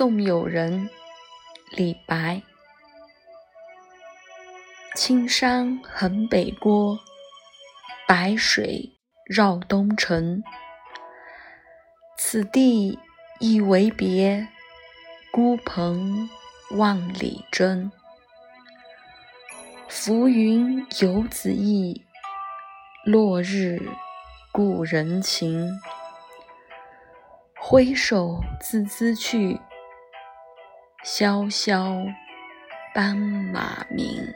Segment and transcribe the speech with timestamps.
[0.00, 0.88] 送友人，
[1.72, 2.40] 李白。
[4.96, 6.98] 青山横北郭，
[8.08, 8.90] 白水
[9.26, 10.42] 绕东城。
[12.16, 12.98] 此地
[13.40, 14.48] 一为别，
[15.30, 16.30] 孤蓬
[16.78, 17.92] 万里征。
[19.86, 22.06] 浮云游子意，
[23.04, 23.78] 落日
[24.50, 25.70] 故人情。
[27.54, 29.60] 挥手自兹去，
[31.02, 31.96] 萧萧
[32.94, 34.34] 斑马鸣。